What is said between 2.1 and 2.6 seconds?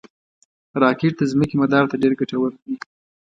ګټور